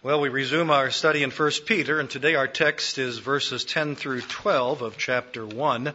[0.00, 3.96] Well, we resume our study in 1 Peter, and today our text is verses 10
[3.96, 5.92] through 12 of chapter 1,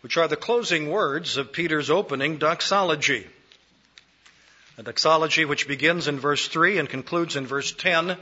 [0.00, 3.26] which are the closing words of Peter's opening doxology.
[4.78, 8.16] A doxology which begins in verse 3 and concludes in verse 10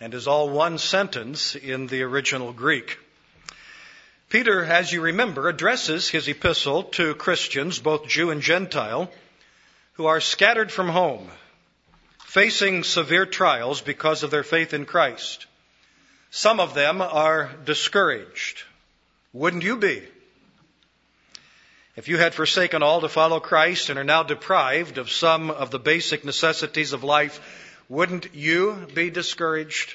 [0.00, 3.00] and is all one sentence in the original Greek.
[4.28, 9.10] Peter, as you remember, addresses his epistle to Christians, both Jew and Gentile,
[9.94, 11.28] who are scattered from home
[12.32, 15.44] facing severe trials because of their faith in Christ.
[16.30, 18.62] Some of them are discouraged.
[19.34, 20.02] Wouldn't you be?
[21.94, 25.70] If you had forsaken all to follow Christ and are now deprived of some of
[25.70, 27.38] the basic necessities of life,
[27.90, 29.92] wouldn't you be discouraged?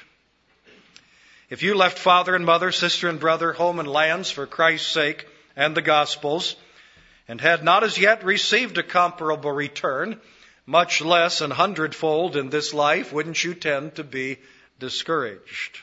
[1.50, 5.26] If you left father and mother, sister and brother, home and lands for Christ's sake
[5.56, 6.54] and the gospel's,
[7.26, 10.20] and had not as yet received a comparable return,
[10.68, 14.36] much less an hundredfold in this life, wouldn't you tend to be
[14.78, 15.78] discouraged?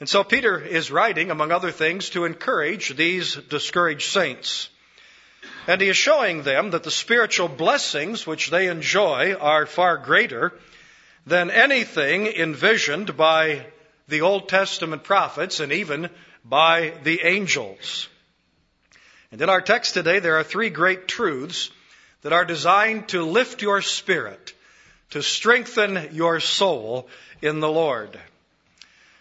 [0.00, 4.68] And so Peter is writing, among other things, to encourage these discouraged saints.
[5.68, 10.52] And he is showing them that the spiritual blessings which they enjoy are far greater
[11.24, 13.64] than anything envisioned by
[14.08, 16.10] the Old Testament prophets and even
[16.44, 18.08] by the angels.
[19.30, 21.70] And in our text today, there are three great truths
[22.26, 24.52] that are designed to lift your spirit,
[25.10, 27.06] to strengthen your soul
[27.40, 28.18] in the Lord.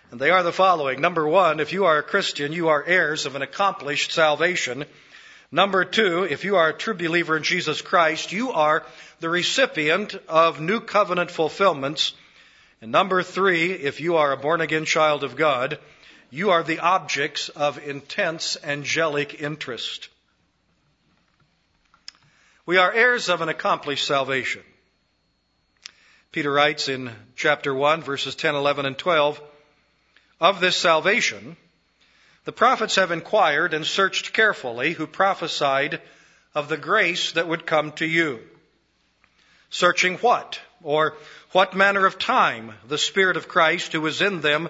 [0.09, 1.01] And they are the following.
[1.01, 4.85] Number one, if you are a Christian, you are heirs of an accomplished salvation.
[5.51, 8.83] Number two, if you are a true believer in Jesus Christ, you are
[9.19, 12.13] the recipient of new covenant fulfillments.
[12.81, 15.77] And number three, if you are a born again child of God,
[16.31, 20.09] you are the objects of intense angelic interest.
[22.67, 24.63] We are heirs of an accomplished salvation.
[26.31, 29.39] Peter writes in chapter 1, verses 10, 11, and 12,
[30.41, 31.57] Of this salvation,
[32.45, 36.01] the prophets have inquired and searched carefully who prophesied
[36.55, 38.39] of the grace that would come to you.
[39.69, 40.59] Searching what?
[40.81, 41.15] Or
[41.51, 44.69] what manner of time the Spirit of Christ who was in them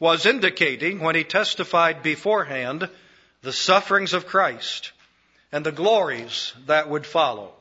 [0.00, 2.88] was indicating when he testified beforehand
[3.42, 4.90] the sufferings of Christ
[5.52, 7.52] and the glories that would follow.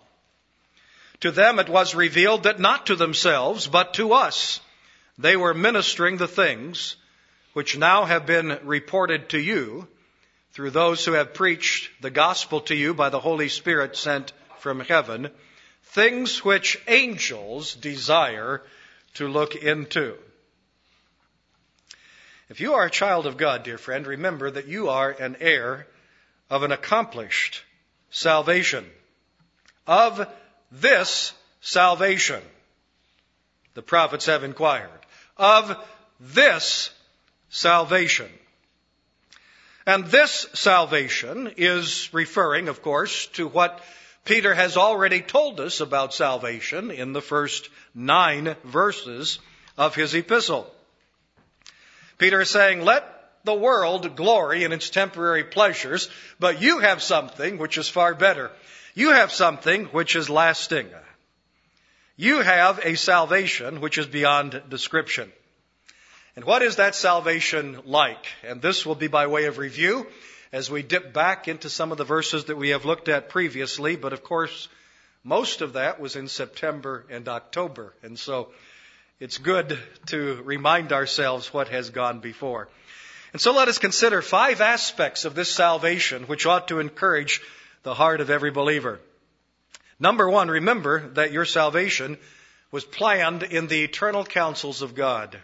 [1.21, 4.59] To them it was revealed that not to themselves, but to us,
[5.17, 6.95] they were ministering the things
[7.53, 9.87] which now have been reported to you
[10.51, 14.79] through those who have preached the gospel to you by the Holy Spirit sent from
[14.79, 15.29] heaven,
[15.83, 18.61] things which angels desire
[19.15, 20.15] to look into.
[22.49, 25.87] If you are a child of God, dear friend, remember that you are an heir
[26.49, 27.63] of an accomplished
[28.15, 28.85] salvation.
[29.85, 30.27] Of
[30.71, 32.41] this salvation,
[33.73, 34.89] the prophets have inquired.
[35.37, 35.75] Of
[36.19, 36.89] this
[37.49, 38.29] salvation.
[39.85, 43.83] And this salvation is referring, of course, to what
[44.23, 49.39] Peter has already told us about salvation in the first nine verses
[49.77, 50.73] of his epistle.
[52.17, 53.14] Peter is saying, let
[53.45, 58.51] the world glory in its temporary pleasures, but you have something which is far better.
[58.93, 60.89] You have something which is lasting.
[62.17, 65.31] You have a salvation which is beyond description.
[66.35, 68.25] And what is that salvation like?
[68.43, 70.07] And this will be by way of review
[70.51, 73.95] as we dip back into some of the verses that we have looked at previously,
[73.95, 74.69] but of course,
[75.23, 77.93] most of that was in September and October.
[78.03, 78.49] And so
[79.19, 79.77] it's good
[80.07, 82.69] to remind ourselves what has gone before.
[83.35, 87.41] And so let us consider five aspects of this salvation which ought to encourage
[87.83, 89.01] the heart of every believer.
[89.99, 92.17] Number one, remember that your salvation
[92.71, 95.37] was planned in the eternal counsels of God.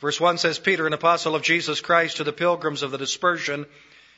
[0.00, 3.66] Verse 1 says, Peter, an apostle of Jesus Christ, to the pilgrims of the dispersion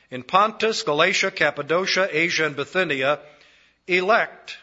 [0.09, 3.19] in Pontus, Galatia, Cappadocia, Asia, and Bithynia,
[3.87, 4.55] elect,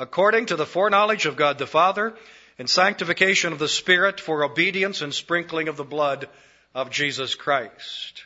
[0.00, 2.16] according to the foreknowledge of God the Father,
[2.58, 6.28] and sanctification of the Spirit for obedience and sprinkling of the blood
[6.74, 8.24] of Jesus Christ.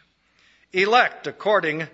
[0.73, 1.87] Elect according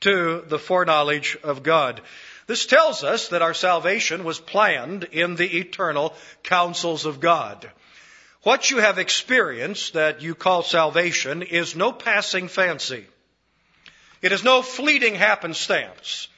[0.00, 2.00] to the foreknowledge of God.
[2.46, 7.70] This tells us that our salvation was planned in the eternal counsels of God.
[8.42, 13.06] What you have experienced that you call salvation is no passing fancy.
[14.22, 16.28] It is no fleeting happenstance.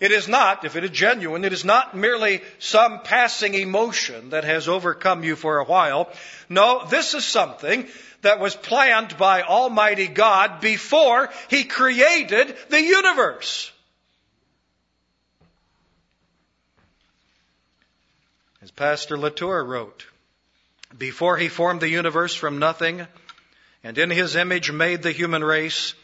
[0.00, 4.44] It is not, if it is genuine, it is not merely some passing emotion that
[4.44, 6.08] has overcome you for a while.
[6.48, 7.88] No, this is something
[8.22, 13.72] that was planned by Almighty God before He created the universe.
[18.62, 20.06] As Pastor Latour wrote,
[20.96, 23.06] before he formed the universe from nothing,
[23.84, 25.94] and in his image made the human race,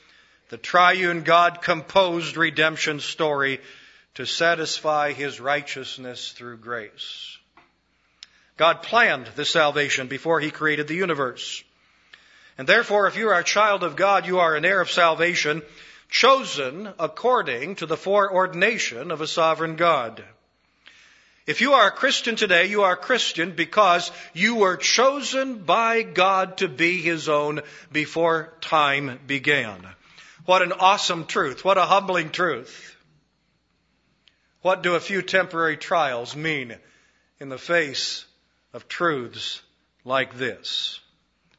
[0.50, 3.60] the triune God composed redemption's story
[4.14, 7.38] to satisfy his righteousness through grace.
[8.56, 11.64] God planned the salvation before he created the universe.
[12.56, 15.62] And therefore, if you are a child of God, you are an heir of salvation,
[16.08, 20.22] chosen according to the foreordination of a sovereign God.
[21.46, 26.02] If you are a Christian today, you are a Christian because you were chosen by
[26.02, 27.60] God to be His own
[27.92, 29.84] before time began.
[30.46, 31.64] What an awesome truth.
[31.64, 32.93] What a humbling truth.
[34.64, 36.74] What do a few temporary trials mean
[37.38, 38.24] in the face
[38.72, 39.60] of truths
[40.06, 41.00] like this?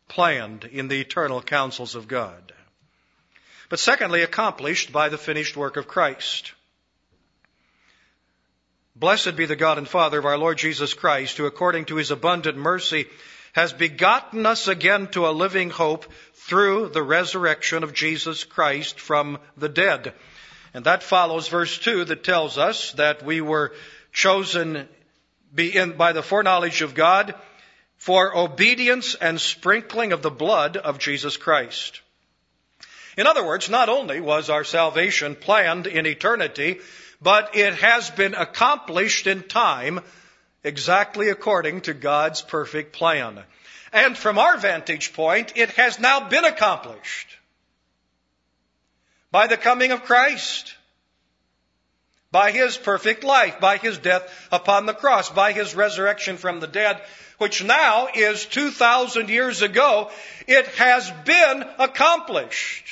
[0.08, 2.52] Planned in the eternal counsels of God.
[3.70, 6.54] But secondly, accomplished by the finished work of Christ.
[8.96, 12.10] Blessed be the God and Father of our Lord Jesus Christ, who according to his
[12.10, 13.06] abundant mercy
[13.54, 19.38] has begotten us again to a living hope through the resurrection of Jesus Christ from
[19.58, 20.16] the dead.
[20.76, 23.72] And that follows verse 2 that tells us that we were
[24.12, 24.90] chosen
[25.54, 27.34] by the foreknowledge of God
[27.96, 32.02] for obedience and sprinkling of the blood of Jesus Christ.
[33.18, 36.82] In other words, not only was our salvation planned in eternity,
[37.22, 40.02] but it has been accomplished in time
[40.62, 43.42] exactly according to God's perfect plan.
[43.94, 47.35] And from our vantage point, it has now been accomplished
[49.36, 50.74] by the coming of Christ,
[52.32, 56.68] by His perfect life, by His death upon the cross, by His resurrection from the
[56.68, 57.02] dead,
[57.38, 60.10] which now is 2,000 years ago.
[60.48, 62.86] It has been accomplished.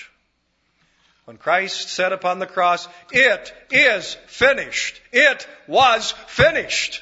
[1.24, 5.00] When Christ said upon the cross, It is finished.
[5.13, 7.01] It was finished.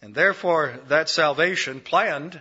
[0.00, 2.40] And therefore, that salvation planned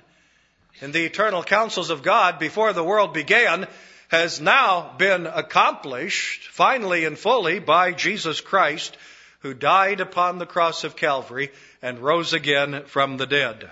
[0.82, 3.68] in the eternal counsels of God before the world began
[4.10, 8.98] has now been accomplished finally and fully by Jesus Christ,
[9.40, 11.52] who died upon the cross of Calvary
[11.82, 13.70] and rose again from the dead.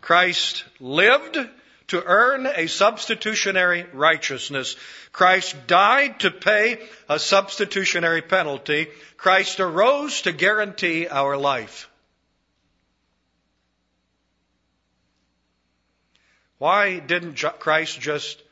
[0.00, 1.38] Christ lived
[1.88, 4.76] to earn a substitutionary righteousness.
[5.12, 8.88] Christ died to pay a substitutionary penalty.
[9.16, 11.87] Christ arose to guarantee our life.
[16.58, 18.42] Why didn't Christ just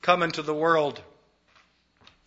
[0.00, 1.00] come into the world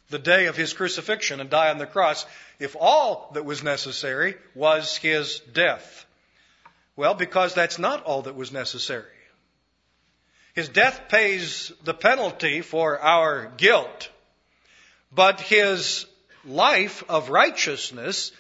[0.10, 2.26] the day of his crucifixion and die on the cross
[2.60, 6.06] if all that was necessary was his death?
[6.96, 9.12] Well, because that's not all that was necessary.
[10.54, 14.10] His death pays the penalty for our guilt,
[15.12, 16.06] but his
[16.46, 18.32] life of righteousness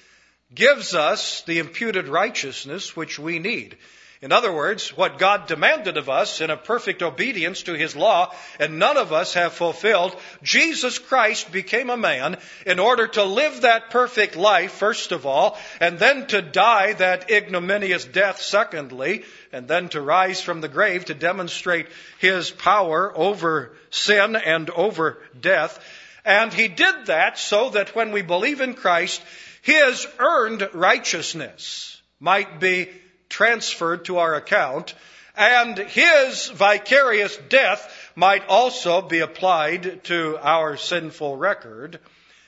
[0.54, 3.78] gives us the imputed righteousness which we need.
[4.22, 8.34] In other words, what God demanded of us in a perfect obedience to His law,
[8.60, 13.62] and none of us have fulfilled, Jesus Christ became a man in order to live
[13.62, 19.68] that perfect life, first of all, and then to die that ignominious death, secondly, and
[19.68, 21.88] then to rise from the grave to demonstrate
[22.20, 25.78] His power over sin and over death.
[26.24, 29.22] And He did that so that when we believe in Christ,
[29.62, 32.90] His earned righteousness might be
[33.30, 34.94] transferred to our account,
[35.36, 42.00] and his vicarious death might also be applied to our sinful record,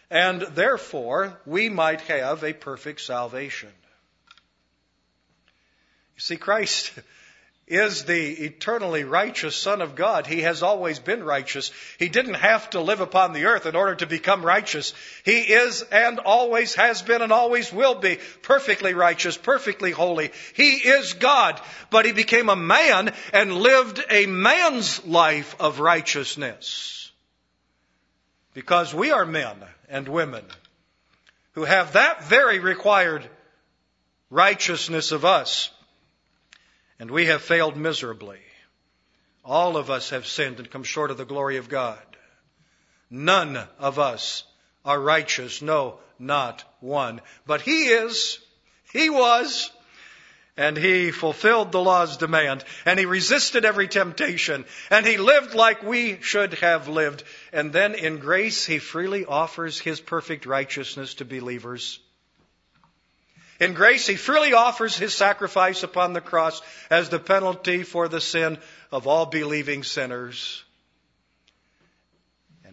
[0.10, 3.70] and therefore we might have a perfect salvation.
[6.16, 6.94] You see, Christ
[7.68, 10.26] is the eternally righteous Son of God.
[10.26, 11.72] He has always been righteous.
[12.00, 14.94] He didn't have to live upon the earth in order to become righteous.
[15.26, 20.32] He is and always has been and always will be perfectly righteous, perfectly holy.
[20.54, 21.60] He is God,
[21.90, 27.12] but he became a man and lived a man's life of righteousness.
[28.54, 29.58] Because we are men
[29.90, 30.46] and women
[31.52, 33.30] who have that very required
[34.30, 35.70] righteousness of us.
[37.00, 38.40] And we have failed miserably.
[39.46, 42.00] All of us have sinned and come short of the glory of God.
[43.10, 44.44] None of us
[44.84, 45.62] are righteous.
[45.62, 47.22] No, not one.
[47.46, 48.40] But He is.
[48.92, 49.72] He was.
[50.58, 52.64] And He fulfilled the law's demand.
[52.86, 54.66] And He resisted every temptation.
[54.90, 57.24] And He lived like we should have lived.
[57.54, 62.00] And then in grace, He freely offers His perfect righteousness to believers.
[63.60, 68.22] In grace, He freely offers His sacrifice upon the cross as the penalty for the
[68.22, 68.58] sin
[68.92, 70.64] of all believing sinners.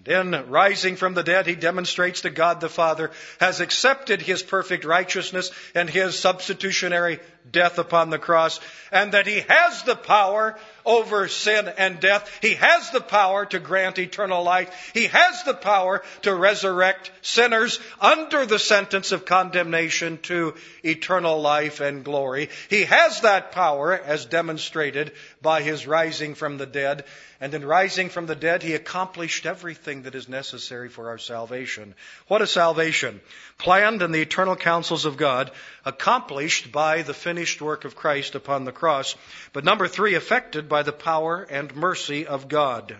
[0.07, 3.11] And in rising from the dead, he demonstrates that God the Father
[3.41, 8.61] has accepted his perfect righteousness and his substitutionary death upon the cross,
[8.93, 12.31] and that he has the power over sin and death.
[12.41, 14.91] He has the power to grant eternal life.
[14.95, 21.81] He has the power to resurrect sinners under the sentence of condemnation to eternal life
[21.81, 22.51] and glory.
[22.69, 25.13] He has that power as demonstrated
[25.45, 27.05] by his rising from the dead.
[27.41, 31.95] And in rising from the dead, he accomplished everything that is necessary for our salvation.
[32.27, 33.21] What a salvation?
[33.59, 35.53] Planned in the eternal counsels of God,
[35.85, 39.15] accomplished by the finished work of Christ upon the cross.
[39.53, 42.97] But number three, affected by the power and mercy of God.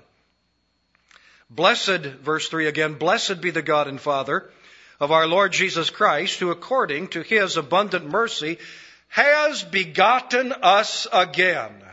[1.51, 4.51] Blessed, verse 3 again, blessed be the God and Father
[5.01, 8.59] of our Lord Jesus Christ, who according to his abundant mercy
[9.09, 11.84] has begotten us again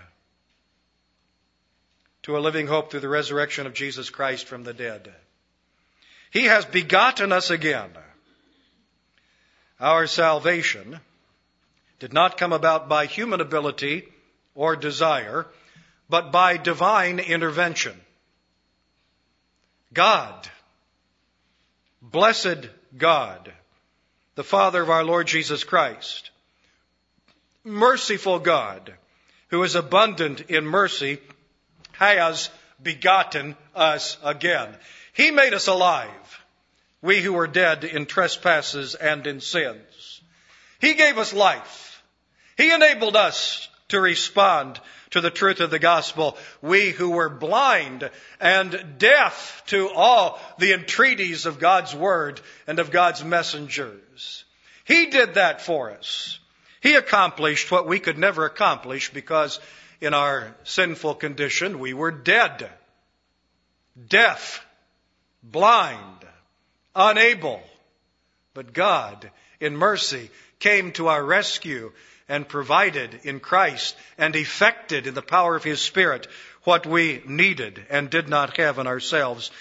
[2.24, 5.12] to a living hope through the resurrection of Jesus Christ from the dead.
[6.32, 7.90] He has begotten us again.
[9.80, 11.00] Our salvation
[12.00, 14.08] did not come about by human ability
[14.56, 15.48] or desire,
[16.10, 18.00] but by divine intervention.
[19.94, 20.48] God,
[22.02, 23.52] blessed God,
[24.36, 26.30] the Father of our Lord Jesus Christ,
[27.64, 28.94] merciful God,
[29.50, 31.20] who is abundant in mercy,
[32.02, 32.50] has
[32.82, 34.70] begotten us again.
[35.14, 36.10] He made us alive,
[37.02, 40.22] we who were dead in trespasses and in sins.
[40.80, 42.04] He gave us life.
[42.58, 44.80] He enabled us to respond
[45.12, 46.38] to the truth of the gospel.
[46.62, 52.92] We who were blind and deaf to all the entreaties of God's word and of
[52.92, 54.44] God's messengers.
[54.86, 56.40] He did that for us.
[56.82, 59.60] He accomplished what we could never accomplish because
[60.02, 62.68] in our sinful condition, we were dead,
[64.10, 64.66] deaf,
[65.44, 66.26] blind,
[66.96, 67.62] unable.
[68.56, 69.30] But God,
[69.60, 71.92] in mercy, came to our rescue
[72.28, 76.28] and provided in Christ and effected in the power of His Spirit
[76.64, 79.52] what we needed and did not have in ourselves.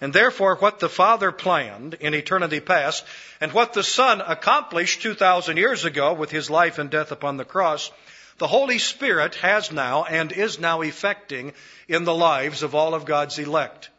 [0.00, 3.04] And therefore, what the Father planned in eternity past
[3.38, 7.44] and what the Son accomplished 2,000 years ago with His life and death upon the
[7.44, 7.90] cross
[8.40, 11.52] the Holy Spirit has now and is now effecting
[11.88, 13.90] in the lives of all of God's elect.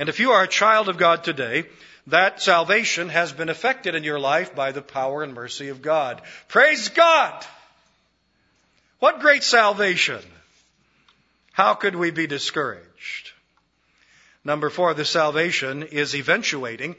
[0.00, 1.64] And if you are a child of God today,
[2.08, 6.20] that salvation has been effected in your life by the power and mercy of God.
[6.48, 7.46] Praise God!
[8.98, 10.22] What great salvation!
[11.52, 13.30] How could we be discouraged?
[14.42, 16.96] Number four, the salvation is eventuating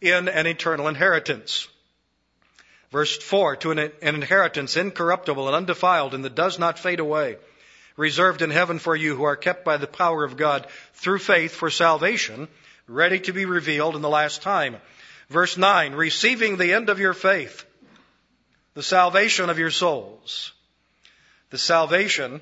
[0.00, 1.66] in an eternal inheritance.
[2.90, 7.36] Verse 4 To an, an, inheritance incorruptible and undefiled and that does not fade away,
[7.96, 11.54] reserved in heaven for you who are kept by the power of God through faith
[11.54, 12.48] for salvation,
[12.86, 14.76] ready to be revealed in the last time.
[15.28, 17.64] Verse 9 Receiving the end of your faith,
[18.74, 20.52] the salvation of your souls.
[21.50, 22.40] The salvation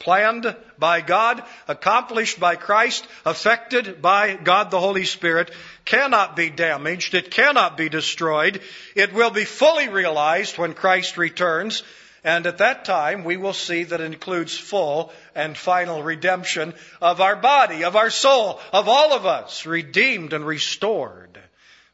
[0.00, 5.52] planned by God, accomplished by Christ, affected by God the Holy Spirit,
[5.84, 7.14] cannot be damaged.
[7.14, 8.60] It cannot be destroyed.
[8.96, 11.84] It will be fully realized when Christ returns.
[12.24, 17.36] And at that time, we will see that includes full and final redemption of our
[17.36, 21.38] body, of our soul, of all of us, redeemed and restored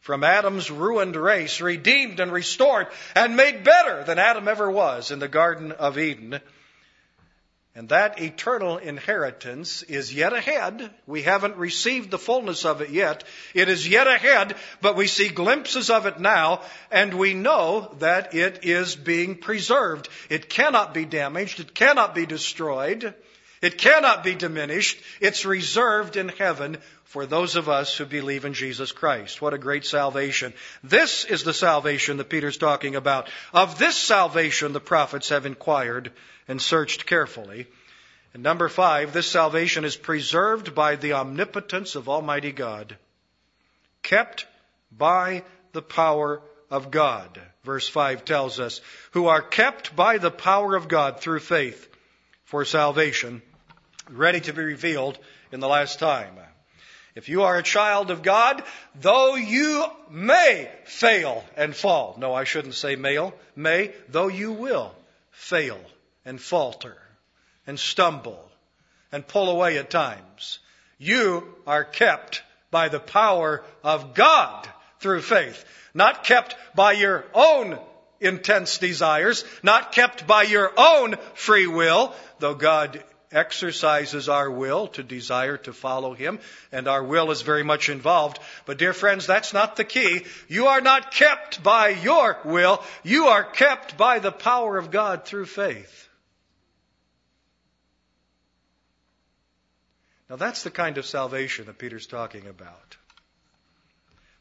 [0.01, 2.87] from Adam's ruined race, redeemed and restored
[3.17, 6.41] and made better than Adam ever was in the Garden of Eden.
[7.77, 10.89] And that eternal inheritance is yet ahead.
[11.07, 13.23] We haven't received the fullness of it yet.
[13.53, 18.35] It is yet ahead, but we see glimpses of it now, and we know that
[18.35, 20.09] it is being preserved.
[20.31, 21.61] It cannot be damaged.
[21.61, 23.13] It cannot be destroyed.
[23.61, 24.99] It cannot be diminished.
[25.21, 29.41] It's reserved in heaven for those of us who believe in Jesus Christ.
[29.41, 30.53] What a great salvation.
[30.83, 33.29] This is the salvation that Peter's talking about.
[33.53, 36.11] Of this salvation the prophets have inquired
[36.49, 37.69] and searched carefully.
[38.35, 42.97] And number five, this salvation is preserved by the omnipotence of Almighty God,
[44.03, 44.47] kept
[44.91, 47.41] by the power of God.
[47.63, 48.81] Verse 5 tells us,
[49.13, 51.89] who are kept by the power of God through faith
[52.45, 53.43] for salvation,
[54.11, 55.19] ready to be revealed
[55.53, 56.35] in the last time.
[57.17, 58.63] If you are a child of God,
[58.95, 63.19] though you may fail and fall, no, I shouldn't say may,
[63.57, 64.95] may, though you will
[65.31, 65.81] fail
[66.27, 66.95] and falter
[67.67, 68.47] and stumble
[69.11, 70.59] and pull away at times.
[70.99, 74.69] You are kept by the power of God
[75.01, 77.79] through faith, not kept by your own
[78.21, 83.03] intense desires, not kept by your own free will, though God
[83.33, 86.39] exercises our will to desire to follow Him,
[86.73, 88.39] and our will is very much involved.
[88.65, 90.25] But dear friends, that's not the key.
[90.49, 92.83] You are not kept by your will.
[93.03, 96.09] You are kept by the power of God through faith.
[100.29, 102.97] Now that's the kind of salvation that Peter's talking about.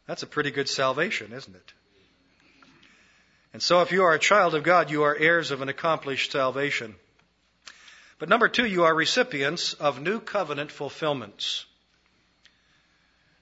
[0.07, 1.73] That's a pretty good salvation, isn't it?
[3.53, 6.31] And so if you are a child of God, you are heirs of an accomplished
[6.31, 6.95] salvation.
[8.17, 11.65] But number two, you are recipients of new covenant fulfillments.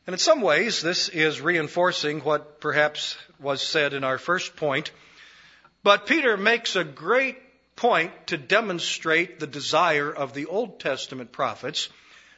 [0.06, 4.92] And in some ways, this is reinforcing what perhaps was said in our first point.
[5.84, 7.38] But Peter makes a great
[7.76, 11.90] point to demonstrate the desire of the Old Testament prophets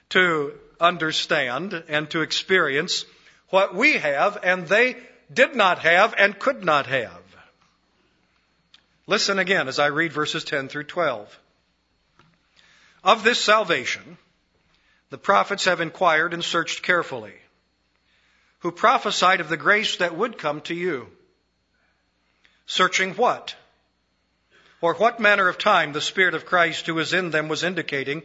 [0.09, 3.05] to understand and to experience
[3.49, 4.97] what we have and they
[5.33, 7.21] did not have and could not have.
[9.07, 11.39] Listen again as I read verses 10 through 12.
[13.05, 14.17] Of this salvation,
[15.11, 17.35] the prophets have inquired and searched carefully,
[18.59, 21.07] who prophesied of the grace that would come to you.
[22.65, 23.55] Searching what?
[24.81, 28.23] Or what manner of time the Spirit of Christ who is in them was indicating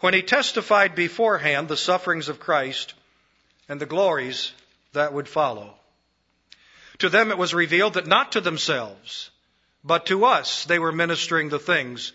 [0.00, 2.92] when he testified beforehand the sufferings of Christ
[3.70, 4.52] and the glories
[4.92, 5.74] that would follow.
[6.98, 9.30] To them it was revealed that not to themselves,
[9.82, 12.12] but to us they were ministering the things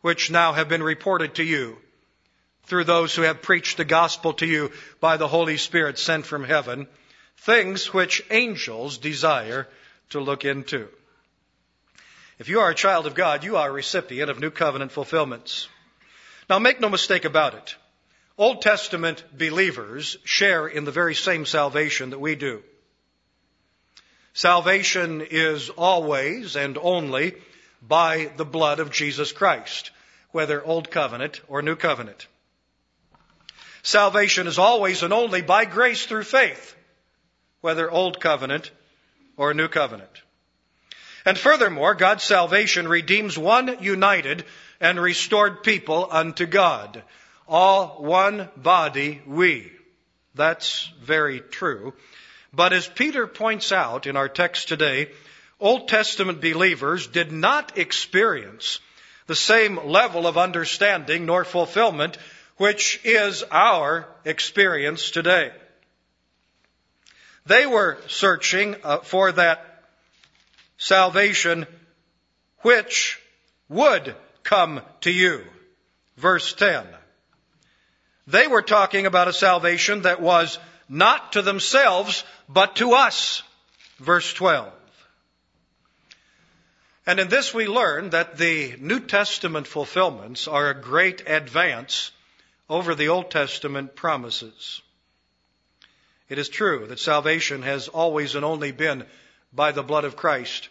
[0.00, 1.76] which now have been reported to you
[2.64, 6.44] through those who have preached the gospel to you by the Holy Spirit sent from
[6.44, 6.86] heaven,
[7.38, 9.66] things which angels desire
[10.10, 10.88] to look into.
[12.38, 15.68] If you are a child of God, you are a recipient of new covenant fulfillments.
[16.48, 17.74] Now make no mistake about it.
[18.38, 22.62] Old Testament believers share in the very same salvation that we do.
[24.32, 27.34] Salvation is always and only
[27.82, 29.90] by the blood of Jesus Christ,
[30.32, 32.26] whether Old Covenant or New Covenant.
[33.82, 36.74] Salvation is always and only by grace through faith,
[37.60, 38.70] whether Old Covenant
[39.36, 40.10] or New Covenant.
[41.24, 44.44] And furthermore, God's salvation redeems one united
[44.80, 47.02] and restored people unto God.
[47.46, 49.70] All one body we.
[50.34, 51.94] That's very true.
[52.52, 55.10] But as Peter points out in our text today,
[55.60, 58.80] Old Testament believers did not experience
[59.26, 62.18] the same level of understanding nor fulfillment
[62.56, 65.50] which is our experience today.
[67.46, 69.84] They were searching uh, for that
[70.76, 71.66] salvation
[72.58, 73.18] which
[73.68, 75.42] would come to you.
[76.16, 76.86] Verse 10.
[78.26, 83.42] They were talking about a salvation that was not to themselves, but to us.
[83.98, 84.70] Verse 12.
[87.10, 92.12] And in this we learn that the New Testament fulfillments are a great advance
[92.68, 94.80] over the Old Testament promises.
[96.28, 99.06] It is true that salvation has always and only been
[99.52, 100.68] by the blood of Christ.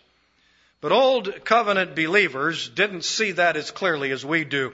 [0.80, 4.72] But Old Covenant believers didn't see that as clearly as we do.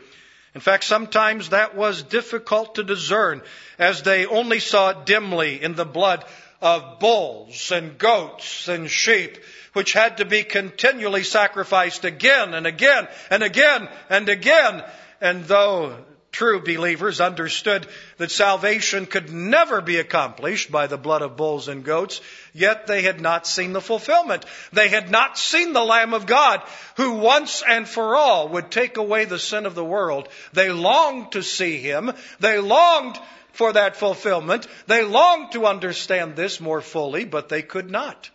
[0.54, 3.42] In fact, sometimes that was difficult to discern
[3.80, 6.26] as they only saw it dimly in the blood
[6.66, 9.38] of bulls and goats and sheep
[9.74, 14.84] which had to be continually sacrificed again and again and again and again.
[15.20, 15.98] And though
[16.36, 21.86] true believers understood that salvation could never be accomplished by the blood of bulls and
[21.86, 22.20] goats,
[22.54, 24.46] yet they had not seen the fulfillment.
[24.74, 26.62] They had not seen the Lamb of God
[26.98, 30.28] who once and for all would take away the sin of the world.
[30.52, 32.12] They longed to see him.
[32.42, 33.18] They longed
[33.54, 34.68] for that fulfillment.
[34.88, 38.30] They longed to understand this more fully, but they could not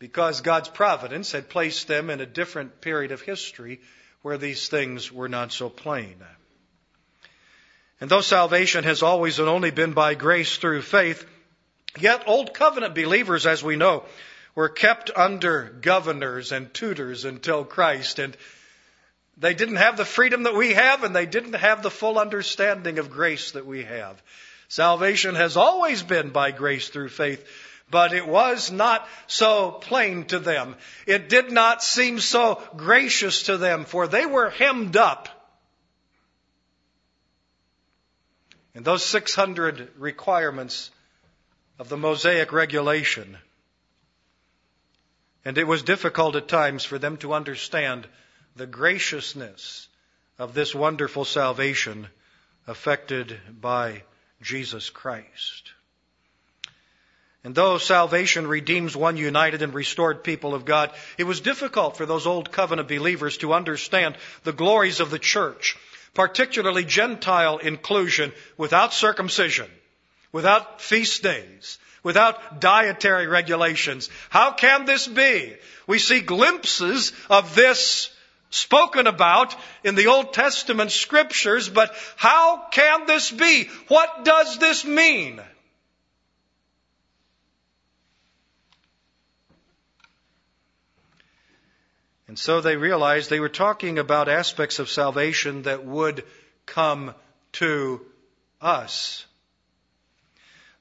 [0.00, 3.80] because God's providence had placed them in a different period of history
[4.22, 6.16] where these things were not so plain.
[8.00, 11.26] And though salvation has always and only been by grace through faith,
[11.98, 14.04] yet Old Covenant believers, as we know,
[14.54, 18.36] were kept under governors and tutors until Christ, and
[19.36, 22.98] they didn't have the freedom that we have, and they didn't have the full understanding
[22.98, 24.20] of grace that we have.
[24.68, 27.44] Salvation has always been by grace through faith,
[27.90, 30.76] but it was not so plain to them.
[31.06, 35.28] It did not seem so gracious to them, for they were hemmed up.
[38.74, 40.90] In those 600 requirements
[41.78, 43.36] of the Mosaic regulation.
[45.44, 48.06] And it was difficult at times for them to understand
[48.54, 49.88] the graciousness
[50.38, 52.06] of this wonderful salvation
[52.68, 54.02] effected by
[54.42, 55.72] Jesus Christ.
[57.42, 62.04] And though salvation redeems one united and restored people of God, it was difficult for
[62.04, 65.76] those old covenant believers to understand the glories of the church,
[66.12, 69.70] particularly Gentile inclusion without circumcision,
[70.32, 74.10] without feast days, without dietary regulations.
[74.28, 75.56] How can this be?
[75.86, 78.10] We see glimpses of this
[78.50, 83.70] spoken about in the Old Testament scriptures, but how can this be?
[83.88, 85.40] What does this mean?
[92.30, 96.22] And so they realized they were talking about aspects of salvation that would
[96.64, 97.12] come
[97.54, 98.06] to
[98.60, 99.26] us.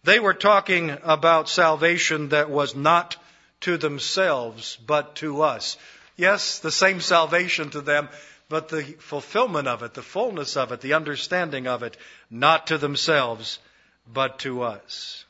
[0.04, 3.18] They were talking about salvation that was not
[3.62, 5.78] to themselves, but to us.
[6.16, 8.10] Yes, the same salvation to them,
[8.48, 11.98] but the fulfillment of it, the fullness of it, the understanding of it,
[12.30, 13.58] not to themselves,
[14.06, 15.26] but to us.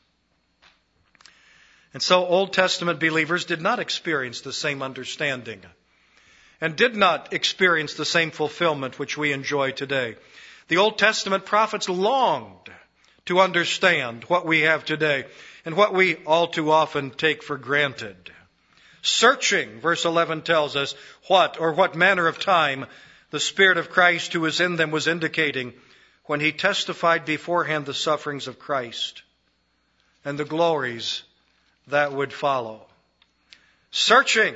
[1.94, 5.62] And so Old Testament believers did not experience the same understanding
[6.60, 10.16] and did not experience the same fulfillment which we enjoy today.
[10.68, 12.70] The Old Testament prophets longed
[13.26, 15.24] to understand what we have today
[15.64, 18.30] and what we all too often take for granted.
[19.02, 20.94] Searching, verse 11 tells us,
[21.26, 22.86] what or what manner of time
[23.30, 25.72] the Spirit of Christ who was in them was indicating
[26.24, 29.22] when he testified beforehand the sufferings of Christ
[30.24, 31.22] and the glories
[31.88, 32.86] that would follow.
[33.90, 34.54] Searching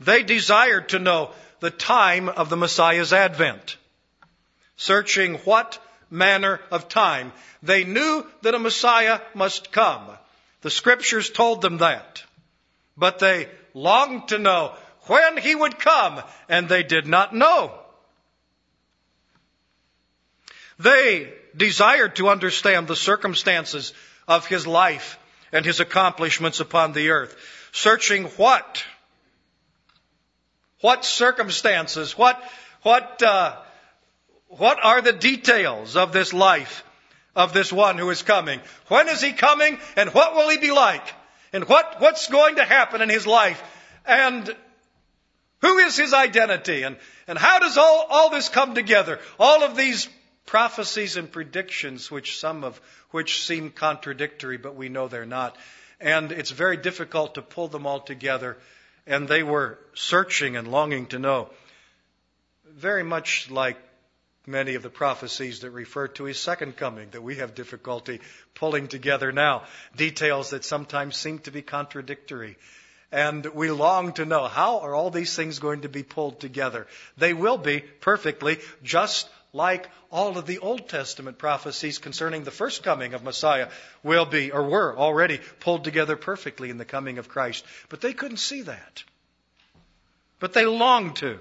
[0.00, 3.76] they desired to know the time of the Messiah's advent.
[4.76, 5.78] Searching what
[6.10, 7.32] manner of time.
[7.62, 10.06] They knew that a Messiah must come.
[10.62, 12.22] The scriptures told them that.
[12.96, 17.72] But they longed to know when he would come, and they did not know.
[20.78, 23.92] They desired to understand the circumstances
[24.26, 25.18] of his life
[25.52, 27.36] and his accomplishments upon the earth.
[27.72, 28.84] Searching what?
[30.80, 32.16] What circumstances?
[32.16, 32.42] What,
[32.82, 33.56] what, uh,
[34.48, 36.84] what are the details of this life
[37.36, 38.60] of this one who is coming?
[38.88, 41.06] When is he coming and what will he be like?
[41.52, 43.62] And what, what's going to happen in his life?
[44.06, 44.54] And
[45.60, 46.82] who is his identity?
[46.82, 49.20] And, and how does all, all this come together?
[49.38, 50.08] All of these
[50.46, 55.56] prophecies and predictions, which some of which seem contradictory, but we know they're not.
[56.00, 58.56] And it's very difficult to pull them all together
[59.06, 61.50] and they were searching and longing to know.
[62.64, 63.76] Very much like
[64.46, 68.20] many of the prophecies that refer to his second coming that we have difficulty
[68.54, 69.64] pulling together now.
[69.96, 72.56] Details that sometimes seem to be contradictory.
[73.12, 76.86] And we long to know how are all these things going to be pulled together?
[77.16, 82.82] They will be perfectly just like all of the Old Testament prophecies concerning the first
[82.82, 83.68] coming of Messiah
[84.02, 87.64] will be or were already pulled together perfectly in the coming of Christ.
[87.88, 89.02] But they couldn't see that.
[90.38, 91.40] But they longed to.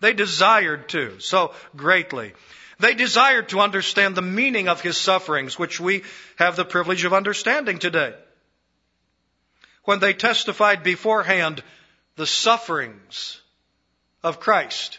[0.00, 2.32] They desired to so greatly.
[2.78, 6.04] They desired to understand the meaning of his sufferings, which we
[6.36, 8.14] have the privilege of understanding today.
[9.84, 11.62] When they testified beforehand
[12.16, 13.40] the sufferings
[14.22, 14.98] of Christ,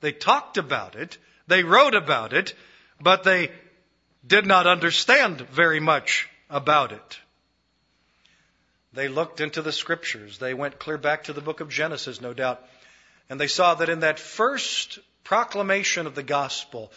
[0.00, 2.54] they talked about it, they wrote about it,
[3.00, 3.50] but they
[4.26, 7.18] did not understand very much about it.
[8.92, 10.38] They looked into the scriptures.
[10.38, 12.66] They went clear back to the book of Genesis, no doubt.
[13.28, 16.90] And they saw that in that first proclamation of the gospel,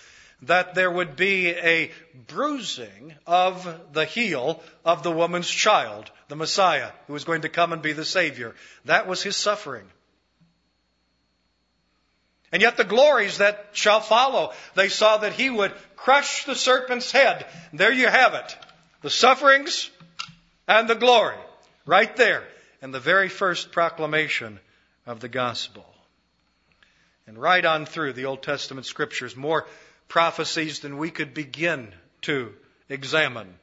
[0.43, 1.91] that there would be a
[2.27, 7.73] bruising of the heel of the woman's child, the Messiah, who was going to come
[7.73, 8.55] and be the Savior.
[8.85, 9.85] That was his suffering.
[12.51, 17.11] And yet the glories that shall follow, they saw that he would crush the serpent's
[17.11, 17.45] head.
[17.73, 18.57] There you have it.
[19.01, 19.89] The sufferings
[20.67, 21.37] and the glory.
[21.85, 22.43] Right there.
[22.81, 24.59] In the very first proclamation
[25.05, 25.85] of the gospel.
[27.27, 29.67] And right on through the Old Testament scriptures, more
[30.07, 32.53] prophecies than we could begin to
[32.89, 33.53] examine.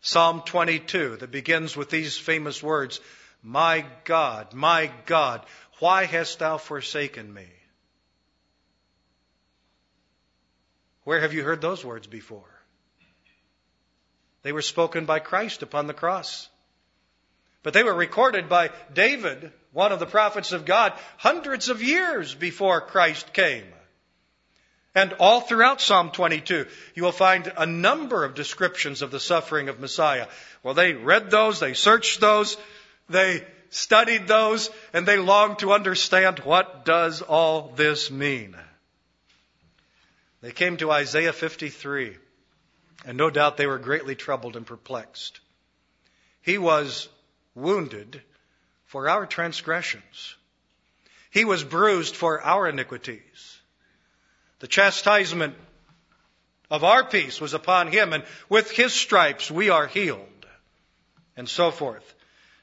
[0.00, 3.00] Psalm 22 that begins with these famous words,
[3.42, 5.46] My God, my God,
[5.78, 7.46] why hast thou forsaken me?
[11.04, 12.48] Where have you heard those words before?
[14.42, 16.48] They were spoken by Christ upon the cross.
[17.62, 22.34] But they were recorded by David, one of the prophets of God, hundreds of years
[22.34, 23.64] before Christ came.
[24.94, 29.68] And all throughout Psalm 22, you will find a number of descriptions of the suffering
[29.68, 30.26] of Messiah.
[30.62, 32.58] Well, they read those, they searched those,
[33.08, 38.54] they studied those, and they longed to understand what does all this mean.
[40.42, 42.16] They came to Isaiah 53,
[43.06, 45.40] and no doubt they were greatly troubled and perplexed.
[46.42, 47.08] He was
[47.54, 48.20] wounded
[48.86, 50.34] for our transgressions.
[51.30, 53.60] He was bruised for our iniquities.
[54.58, 55.54] The chastisement
[56.70, 60.28] of our peace was upon him, and with his stripes we are healed.
[61.36, 62.14] And so forth.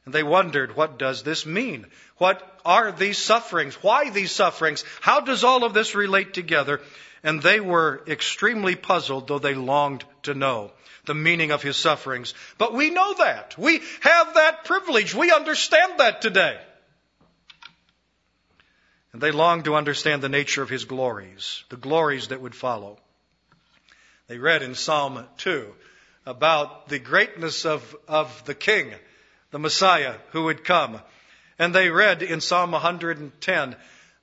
[0.05, 1.87] And they wondered, what does this mean?
[2.17, 3.75] What are these sufferings?
[3.75, 4.83] Why these sufferings?
[5.01, 6.81] How does all of this relate together?
[7.23, 10.71] And they were extremely puzzled, though they longed to know
[11.05, 12.33] the meaning of his sufferings.
[12.57, 13.57] But we know that.
[13.57, 15.15] We have that privilege.
[15.15, 16.59] We understand that today.
[19.11, 22.99] And they longed to understand the nature of his glories, the glories that would follow.
[24.27, 25.73] They read in Psalm 2
[26.27, 28.93] about the greatness of, of the King,
[29.49, 31.01] the Messiah who would come.
[31.57, 33.75] And they read in Psalm 110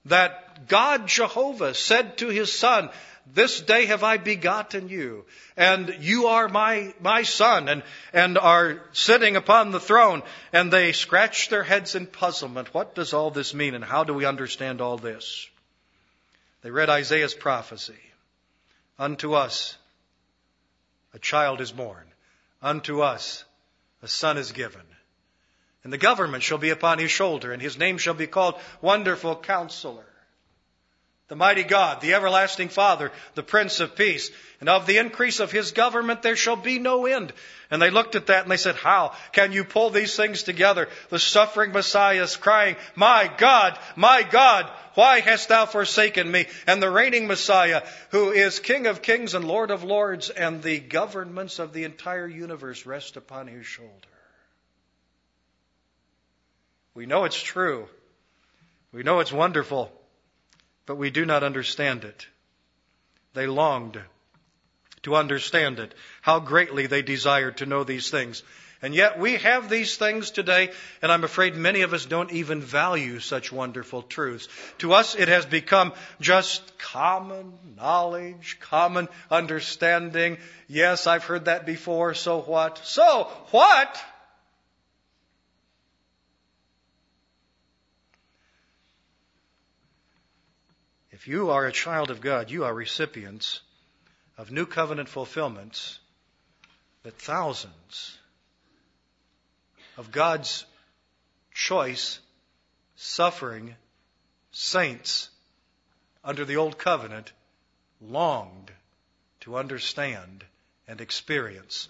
[0.04, 2.90] that God Jehovah said to his son,
[3.32, 5.24] this day have I begotten you,
[5.56, 10.22] and you are my, my son, and, and are sitting upon the throne.
[10.52, 12.72] And they scratch their heads in puzzlement.
[12.72, 15.48] What does all this mean, and how do we understand all this?
[16.62, 17.98] They read Isaiah's prophecy.
[18.98, 19.76] Unto us
[21.12, 22.04] a child is born.
[22.62, 23.44] Unto us
[24.02, 24.82] a son is given.
[25.82, 29.36] And the government shall be upon his shoulder, and his name shall be called Wonderful
[29.36, 30.06] Counselor
[31.28, 34.30] the mighty God, the everlasting Father, the Prince of Peace.
[34.60, 37.32] And of the increase of his government there shall be no end.
[37.68, 40.88] And they looked at that and they said, How can you pull these things together?
[41.08, 46.46] The suffering Messiah is crying, My God, my God, why hast thou forsaken me?
[46.66, 50.78] And the reigning Messiah, who is King of kings and Lord of lords, and the
[50.78, 53.90] governments of the entire universe rest upon his shoulder.
[56.94, 57.88] We know it's true.
[58.92, 59.92] We know it's wonderful
[60.86, 62.26] but we do not understand it.
[63.34, 64.00] They longed
[65.02, 68.42] to understand it, how greatly they desired to know these things.
[68.82, 70.70] And yet we have these things today,
[71.00, 74.48] and I'm afraid many of us don't even value such wonderful truths.
[74.78, 80.38] To us, it has become just common knowledge, common understanding.
[80.68, 82.78] Yes, I've heard that before, so what?
[82.84, 84.02] So what?
[91.26, 93.60] You are a child of God, you are recipients
[94.38, 95.98] of new covenant fulfillments
[97.02, 98.18] that thousands
[99.96, 100.64] of God's
[101.52, 102.20] choice,
[102.96, 103.74] suffering
[104.52, 105.28] saints
[106.22, 107.32] under the old covenant
[108.00, 108.70] longed
[109.40, 110.44] to understand
[110.86, 111.88] and experience.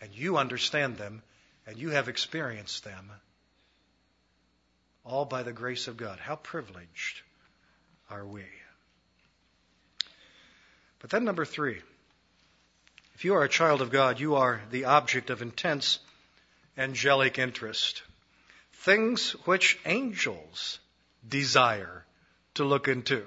[0.00, 1.22] And you understand them
[1.66, 3.10] and you have experienced them
[5.04, 6.18] all by the grace of God.
[6.18, 7.22] How privileged
[8.10, 8.44] are we?
[11.00, 11.80] But then, number three,
[13.14, 15.98] if you are a child of God, you are the object of intense
[16.76, 18.02] angelic interest.
[18.72, 20.78] Things which angels
[21.26, 22.04] desire
[22.54, 23.26] to look into.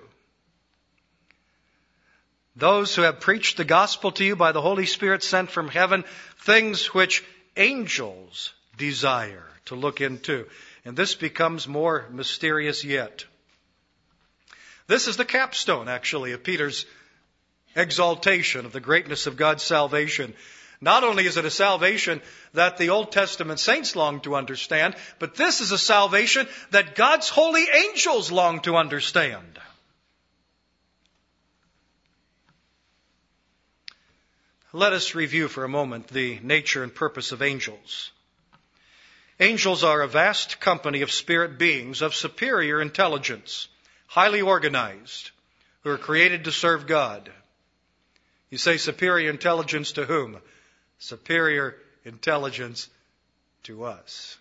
[2.55, 6.03] Those who have preached the gospel to you by the Holy Spirit sent from heaven,
[6.41, 7.23] things which
[7.57, 10.47] angels desire to look into.
[10.85, 13.25] And this becomes more mysterious yet.
[14.85, 16.85] This is the capstone, actually, of Peter's
[17.75, 20.33] exaltation of the greatness of God's salvation.
[20.81, 22.21] Not only is it a salvation
[22.53, 27.29] that the Old Testament saints long to understand, but this is a salvation that God's
[27.29, 29.59] holy angels long to understand.
[34.75, 38.11] Let us review for a moment the nature and purpose of angels.
[39.39, 43.67] Angels are a vast company of spirit beings of superior intelligence,
[44.07, 45.31] highly organized,
[45.83, 47.31] who are created to serve God.
[48.53, 50.37] You say superior intelligence to whom?
[50.99, 52.87] Superior intelligence
[53.63, 54.37] to us.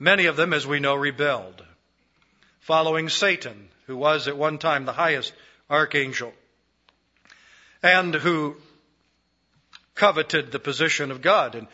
[0.00, 1.64] Many of them, as we know, rebelled,
[2.58, 5.32] following Satan, who was at one time the highest
[5.70, 6.32] archangel,
[7.84, 8.56] and who
[9.94, 11.68] coveted the position of God and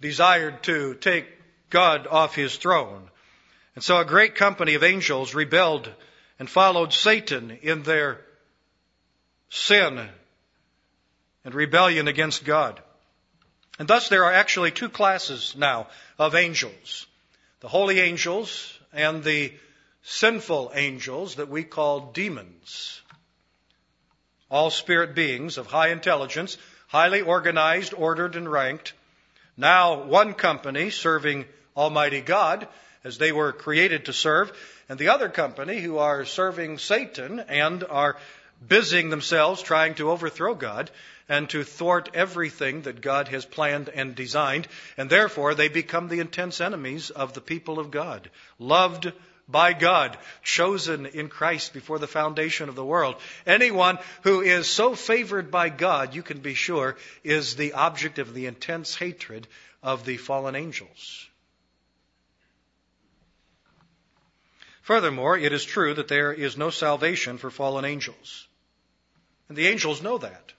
[0.00, 1.28] desired to take
[1.70, 3.08] God off his throne.
[3.76, 5.92] And so a great company of angels rebelled
[6.38, 8.20] and followed Satan in their
[9.48, 10.08] sin
[11.44, 12.80] and rebellion against God.
[13.78, 17.06] And thus there are actually two classes now of angels.
[17.60, 19.52] The holy angels and the
[20.02, 23.00] sinful angels that we call demons.
[24.50, 26.56] All spirit beings of high intelligence,
[26.88, 28.92] highly organized, ordered, and ranked.
[29.56, 31.46] Now one company serving
[31.76, 32.68] Almighty God
[33.06, 34.52] as they were created to serve,
[34.88, 38.16] and the other company who are serving Satan and are
[38.66, 40.90] busying themselves trying to overthrow God
[41.28, 44.66] and to thwart everything that God has planned and designed,
[44.96, 49.12] and therefore they become the intense enemies of the people of God, loved
[49.48, 53.14] by God, chosen in Christ before the foundation of the world.
[53.46, 58.34] Anyone who is so favored by God, you can be sure, is the object of
[58.34, 59.46] the intense hatred
[59.80, 61.28] of the fallen angels.
[64.86, 68.46] Furthermore, it is true that there is no salvation for fallen angels.
[69.48, 70.52] And the angels know that.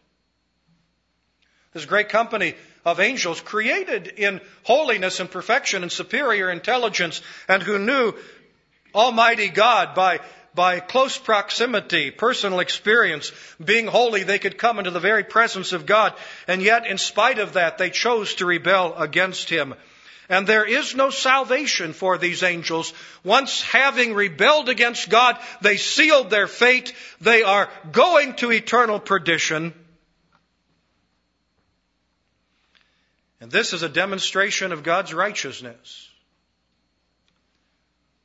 [1.72, 7.80] This great company of angels created in holiness and perfection and superior intelligence and who
[7.80, 8.16] knew
[8.94, 10.20] Almighty God by
[10.54, 13.32] by close proximity, personal experience,
[13.64, 16.14] being holy, they could come into the very presence of God.
[16.48, 19.76] And yet, in spite of that, they chose to rebel against Him.
[20.30, 22.94] And there is no salvation for these angels.
[23.24, 26.94] Once having rebelled against God, they sealed their fate.
[27.22, 29.74] They are going to eternal perdition.
[33.40, 36.10] And this is a demonstration of God's righteousness.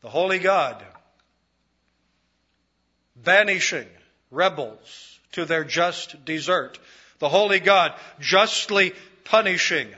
[0.01, 0.85] The Holy God
[3.15, 3.87] banishing
[4.33, 6.79] rebels to their just desert.
[7.21, 9.89] The Holy God justly punishing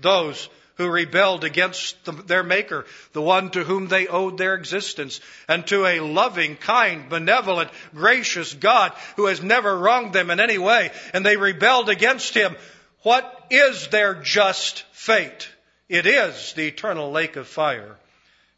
[0.00, 5.20] those who rebelled against the, their Maker, the one to whom they owed their existence,
[5.48, 10.58] and to a loving, kind, benevolent, gracious God who has never wronged them in any
[10.58, 12.56] way, and they rebelled against Him.
[13.02, 15.48] What is their just fate?
[15.88, 17.98] It is the eternal lake of fire.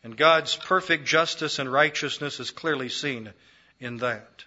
[0.04, 3.32] And God's perfect justice and righteousness is clearly seen
[3.80, 4.44] in that.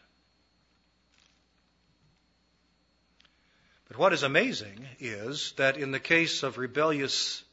[3.87, 7.43] But what is amazing is that in the case of rebellious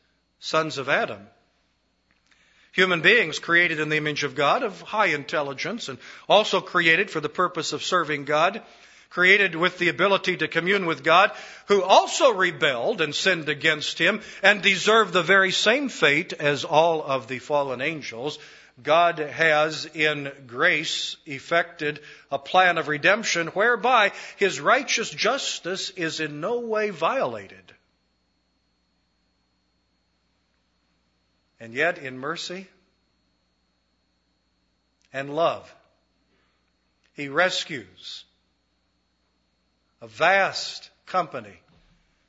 [0.45, 1.27] sons of Adam,
[2.73, 7.21] human beings created in the image of God, of high intelligence, and also created for
[7.21, 8.61] the purpose of serving God,
[9.09, 11.33] created with the ability to commune with God,
[11.69, 17.03] who also rebelled and sinned against Him and deserved the very same fate as all
[17.03, 18.39] of the fallen angels.
[18.83, 26.43] God has in grace effected a plan of redemption whereby His righteous justice is in
[26.43, 27.74] no way violated.
[31.65, 32.69] And yet, in mercy
[35.15, 35.75] and love,
[37.15, 38.27] He rescues
[40.03, 41.59] a vast company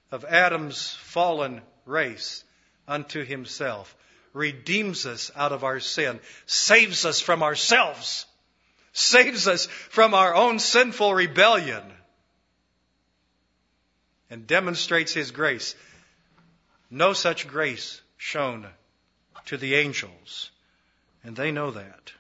[0.10, 2.46] of Adam's fallen race
[2.88, 3.94] unto himself,
[4.32, 8.26] redeems us out of our sin, saves us from ourselves,
[8.94, 11.84] saves us from our own sinful rebellion,
[14.30, 15.76] and demonstrates his grace.
[16.90, 18.66] No such grace shown
[19.46, 20.52] to the angels,
[21.24, 22.12] and they know that.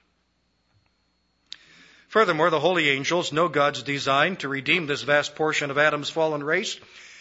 [2.08, 6.44] Furthermore, the holy angels know God's design to redeem this vast portion of Adam's fallen
[6.44, 6.80] race,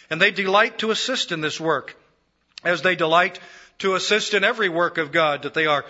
[0.09, 1.95] and they delight to assist in this work,
[2.63, 3.39] as they delight
[3.79, 5.85] to assist in every work of God that they are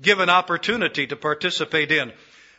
[0.00, 2.12] given opportunity to participate in.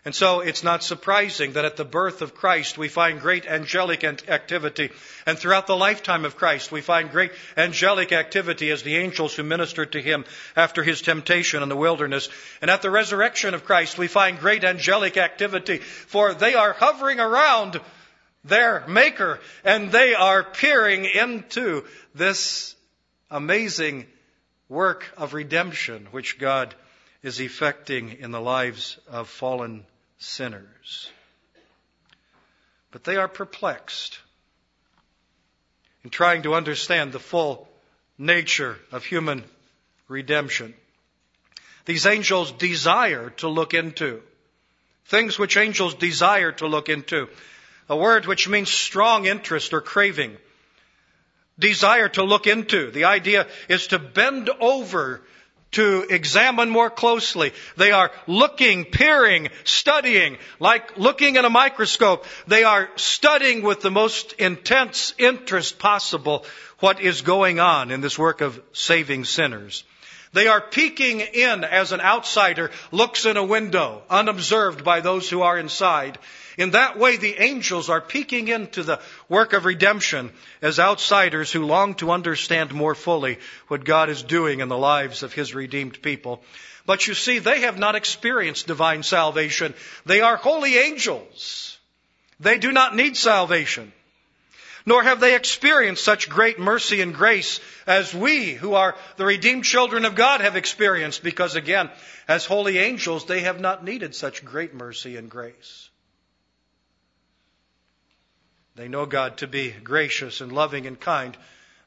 [0.05, 4.03] And so it's not surprising that at the birth of Christ we find great angelic
[4.03, 4.91] activity.
[5.25, 9.41] And throughout the lifetime of Christ we find great angelic activity as the angels who
[9.41, 10.23] ministered to him
[10.55, 12.29] after his temptation in the wilderness.
[12.61, 17.19] And at the resurrection of Christ we find great angelic activity for they are hovering
[17.19, 17.81] around
[18.43, 22.75] their maker and they are peering into this
[23.31, 24.05] amazing
[24.69, 26.75] work of redemption which God
[27.23, 29.83] is effecting in the lives of fallen
[30.17, 31.09] sinners.
[32.91, 34.19] But they are perplexed
[36.03, 37.67] in trying to understand the full
[38.17, 39.43] nature of human
[40.07, 40.73] redemption.
[41.85, 44.21] These angels desire to look into
[45.05, 47.29] things which angels desire to look into.
[47.89, 50.37] A word which means strong interest or craving.
[51.57, 52.91] Desire to look into.
[52.91, 55.21] The idea is to bend over
[55.75, 57.51] to examine more closely.
[57.75, 62.25] They are looking, peering, studying, like looking in a microscope.
[62.47, 66.45] They are studying with the most intense interest possible
[66.79, 69.83] what is going on in this work of saving sinners.
[70.31, 75.41] They are peeking in as an outsider looks in a window, unobserved by those who
[75.41, 76.17] are inside.
[76.57, 80.31] In that way, the angels are peeking into the work of redemption
[80.61, 85.23] as outsiders who long to understand more fully what God is doing in the lives
[85.23, 86.41] of His redeemed people.
[86.85, 89.73] But you see, they have not experienced divine salvation.
[90.05, 91.77] They are holy angels.
[92.39, 93.91] They do not need salvation.
[94.85, 99.63] Nor have they experienced such great mercy and grace as we, who are the redeemed
[99.63, 101.89] children of God, have experienced, because again,
[102.27, 105.89] as holy angels, they have not needed such great mercy and grace.
[108.75, 111.37] They know God to be gracious and loving and kind.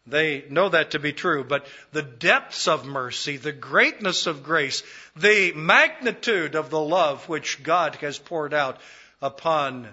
[0.07, 4.83] They know that to be true, but the depths of mercy, the greatness of grace,
[5.15, 8.81] the magnitude of the love which God has poured out
[9.21, 9.89] upon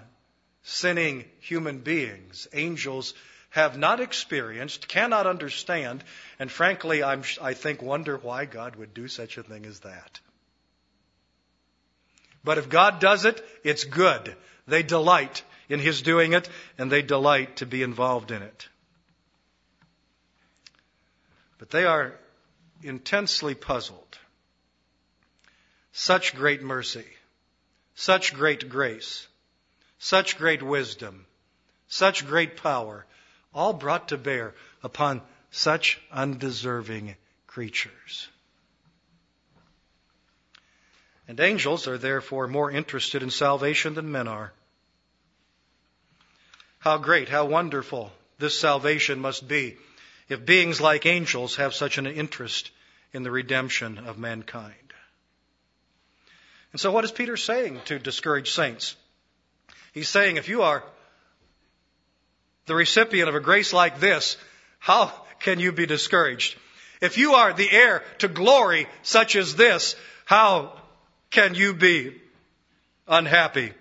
[0.62, 3.12] sinning human beings, angels
[3.50, 6.02] have not experienced, cannot understand,
[6.38, 10.20] and frankly, I'm, I think wonder why God would do such a thing as that.
[12.42, 14.34] But if God does it, it's good.
[14.66, 16.48] They delight in His doing it,
[16.78, 18.68] and they delight to be involved in it.
[21.58, 22.14] But they are
[22.82, 24.18] intensely puzzled.
[25.92, 27.06] Such great mercy,
[27.94, 29.26] such great grace,
[29.98, 31.24] such great wisdom,
[31.88, 33.06] such great power,
[33.54, 38.28] all brought to bear upon such undeserving creatures.
[41.26, 44.52] And angels are therefore more interested in salvation than men are.
[46.78, 49.76] How great, how wonderful this salvation must be
[50.28, 52.70] if beings like angels have such an interest
[53.12, 54.74] in the redemption of mankind.
[56.72, 58.96] And so, what is Peter saying to discourage saints?
[59.92, 60.84] He's saying, if you are
[62.66, 64.36] the recipient of a grace like this,
[64.78, 66.56] how can you be discouraged?
[67.00, 70.72] If you are the heir to glory such as this, how
[71.30, 72.20] can you be
[73.06, 73.72] unhappy?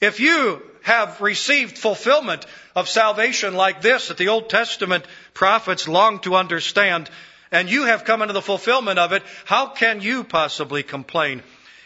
[0.00, 6.18] If you have received fulfillment of salvation like this that the Old Testament prophets long
[6.20, 7.10] to understand,
[7.52, 11.42] and you have come into the fulfillment of it, how can you possibly complain?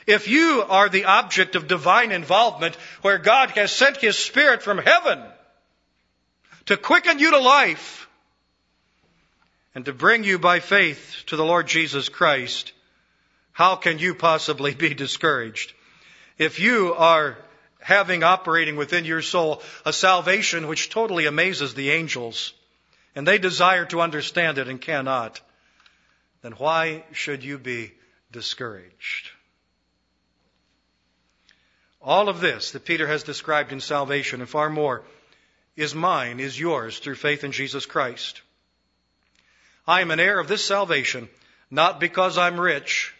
[0.06, 4.78] If you are the object of divine involvement where God has sent His Spirit from
[4.78, 5.20] heaven
[6.66, 8.08] to quicken you to life
[9.74, 12.72] and to bring you by faith to the Lord Jesus Christ,
[13.50, 15.72] how can you possibly be discouraged?
[16.38, 17.36] If you are
[17.82, 22.52] having operating within your soul a salvation which totally amazes the angels,
[23.14, 25.40] and they desire to understand it and cannot,
[26.42, 27.92] then why should you be
[28.30, 29.30] discouraged?
[32.00, 35.04] All of this that Peter has described in salvation and far more
[35.76, 38.42] is mine, is yours through faith in Jesus Christ.
[39.86, 41.28] I am an heir of this salvation,
[41.70, 43.14] not because I'm rich,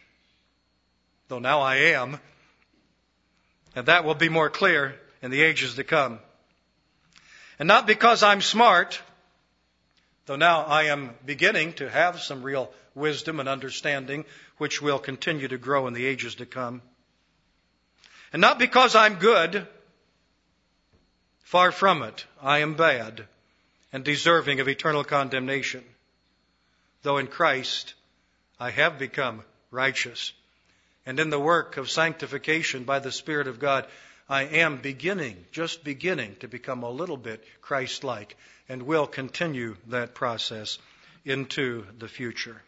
[1.29, 2.19] though now I am,
[3.75, 6.19] and that will be more clear in the ages to come.
[7.59, 9.01] And not because I'm smart,
[10.27, 14.25] though now I am beginning to have some real wisdom and understanding,
[14.59, 16.83] which will continue to grow in the ages to come.
[18.33, 19.67] And not because I'm good,
[21.41, 23.27] far from it, I am bad
[23.93, 25.85] and deserving of eternal condemnation,
[27.03, 27.95] though in Christ
[28.59, 30.33] I have become righteous
[31.05, 33.87] and in the work of sanctification by the Spirit of God,
[34.29, 38.37] I am beginning, just beginning to become a little bit Christ like
[38.69, 40.79] and will continue that process
[41.25, 42.63] into the future.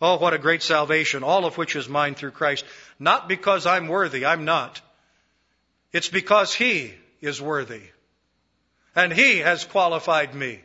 [0.00, 2.64] Oh, what a great salvation, all of which is mine through Christ.
[2.98, 4.80] Not because I'm worthy, I'm not.
[5.92, 7.82] It's because He is worthy.
[8.94, 10.60] And He has qualified me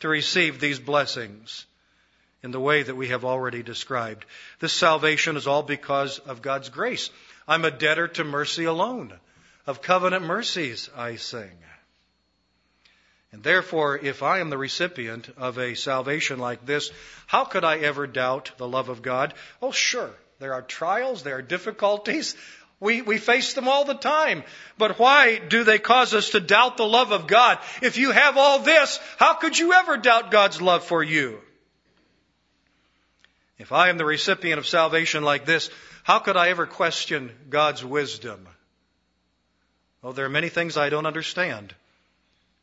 [0.00, 1.66] to receive these blessings
[2.44, 4.26] in the way that we have already described.
[4.60, 7.08] This salvation is all because of God's grace.
[7.48, 9.14] I'm a debtor to mercy alone.
[9.66, 11.56] Of covenant mercies I sing.
[13.32, 16.92] And therefore, if I am the recipient of a salvation like this,
[17.26, 19.32] how could I ever doubt the love of God?
[19.62, 20.10] Oh, sure.
[20.38, 22.36] There are trials, there are difficulties.
[22.78, 24.44] We, we face them all the time.
[24.76, 27.58] But why do they cause us to doubt the love of God?
[27.80, 31.40] If you have all this, how could you ever doubt God's love for you?
[33.58, 35.70] If I am the recipient of salvation like this,
[36.02, 38.48] how could I ever question God's wisdom?
[40.02, 41.74] Well, there are many things I don't understand.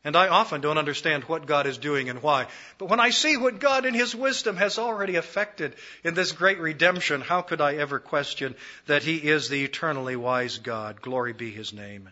[0.04, 2.48] And I often don't understand what God is doing and why.
[2.78, 6.58] But when I see what God in His wisdom has already effected in this great
[6.58, 11.00] redemption, how could I ever question that He is the eternally wise God?
[11.00, 12.08] Glory be His name.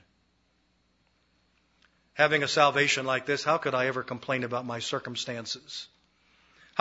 [2.14, 5.88] Having a salvation like this, how could I ever complain about my circumstances?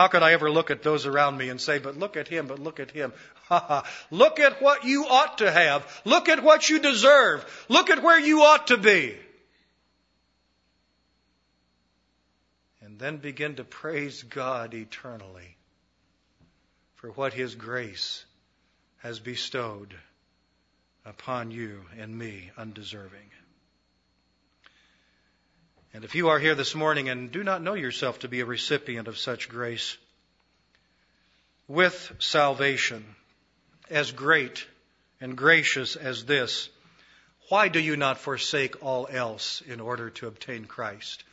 [0.00, 2.46] How could I ever look at those around me and say, but look at him,
[2.46, 3.12] but look at him?
[3.50, 3.90] Ha ha.
[4.10, 5.84] Look at what you ought to have.
[6.06, 7.44] Look at what you deserve.
[7.68, 9.14] Look at where you ought to be.
[12.80, 15.56] And then begin to praise God eternally
[16.94, 18.24] for what His grace
[18.98, 19.94] has bestowed
[21.04, 23.30] upon you and me, undeserving.
[25.92, 28.46] And if you are here this morning and do not know yourself to be a
[28.46, 29.96] recipient of such grace,
[31.66, 33.04] with salvation
[33.88, 34.66] as great
[35.20, 36.68] and gracious as this,
[37.48, 41.24] Why do you not forsake all else in order to obtain Christ?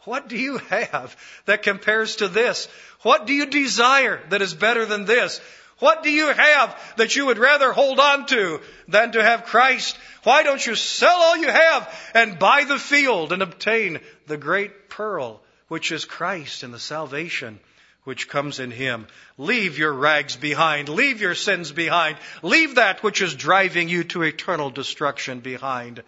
[0.00, 2.66] What do you have that compares to this?
[3.02, 5.40] What do you desire that is better than this?
[5.80, 9.98] What do you have that you would rather hold on to than to have Christ?
[10.24, 14.90] Why don't you sell all you have and buy the field and obtain the great
[14.90, 17.58] pearl, which is Christ and the salvation
[18.04, 19.06] which comes in Him?
[19.38, 20.90] Leave your rags behind.
[20.90, 22.18] Leave your sins behind.
[22.42, 26.02] Leave that which is driving you to eternal destruction behind.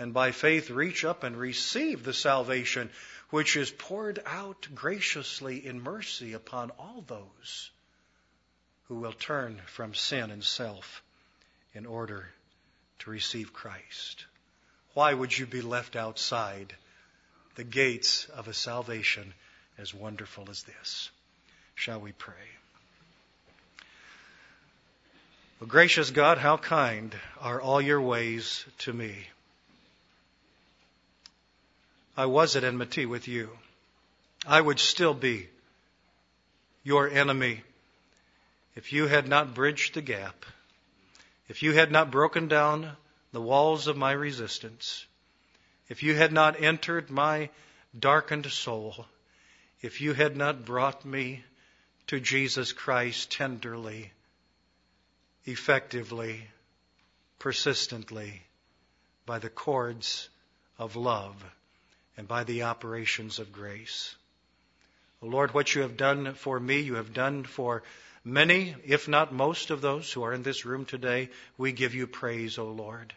[0.00, 2.90] And by faith reach up and receive the salvation
[3.30, 7.70] which is poured out graciously in mercy upon all those
[8.88, 11.02] who will turn from sin and self
[11.74, 12.26] in order
[12.98, 14.24] to receive Christ.
[14.94, 16.74] Why would you be left outside
[17.54, 19.34] the gates of a salvation
[19.76, 21.10] as wonderful as this?
[21.74, 22.34] Shall we pray?
[25.60, 29.14] Well, gracious God, how kind are all your ways to me.
[32.16, 33.50] I was at enmity with you.
[34.46, 35.48] I would still be
[36.84, 37.62] your enemy
[38.78, 40.46] if you had not bridged the gap,
[41.48, 42.88] if you had not broken down
[43.32, 45.04] the walls of my resistance,
[45.88, 47.50] if you had not entered my
[47.98, 49.04] darkened soul,
[49.82, 51.42] if you had not brought me
[52.06, 54.12] to Jesus Christ tenderly,
[55.44, 56.46] effectively,
[57.40, 58.44] persistently,
[59.26, 60.28] by the cords
[60.78, 61.34] of love
[62.16, 64.14] and by the operations of grace.
[65.20, 67.82] Lord, what you have done for me, you have done for
[68.28, 71.30] many, if not most of those who are in this room today.
[71.56, 73.12] We give you praise, O Lord.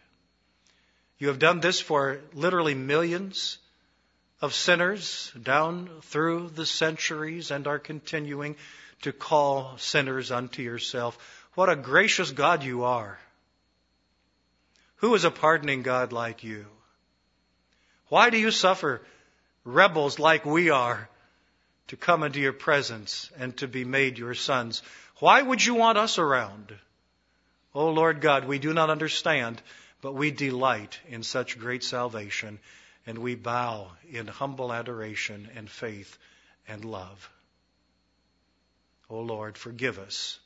[1.18, 3.58] You have done this for literally millions
[4.40, 8.56] of sinners down through the centuries and are continuing
[9.02, 11.16] to call sinners unto yourself.
[11.54, 13.18] What a gracious God you are.
[14.96, 16.66] Who is a pardoning God like you?
[18.08, 19.02] Why do you suffer
[19.64, 21.08] rebels like we are
[21.88, 24.82] to come into your presence and to be made your sons?
[25.22, 26.74] Why would you want us around?
[27.76, 29.62] Oh Lord God, we do not understand,
[30.00, 32.58] but we delight in such great salvation
[33.06, 36.18] and we bow in humble adoration and faith
[36.66, 37.30] and love.
[39.08, 40.40] Oh Lord, forgive us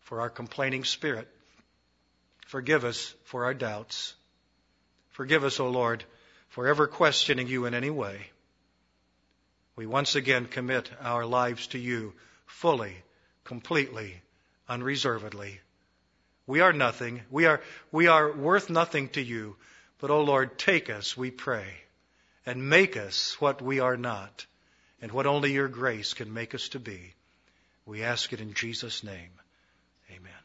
[0.00, 1.28] for our complaining spirit.
[2.44, 4.16] Forgive us for our doubts.
[5.10, 6.02] Forgive us, O oh Lord,
[6.48, 8.30] for ever questioning you in any way.
[9.76, 12.14] We once again commit our lives to you
[12.46, 12.96] fully,
[13.48, 14.20] completely,
[14.68, 15.58] unreservedly.
[16.46, 17.22] We are nothing.
[17.30, 19.56] We are, we are worth nothing to you.
[19.98, 21.66] But, O oh Lord, take us, we pray,
[22.46, 24.46] and make us what we are not,
[25.00, 27.14] and what only your grace can make us to be.
[27.86, 29.32] We ask it in Jesus' name.
[30.10, 30.37] Amen.